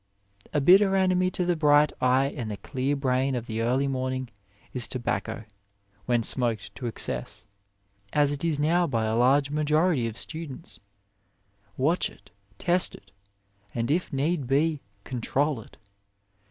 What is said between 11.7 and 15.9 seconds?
Watch it, test it, and if need be, control it.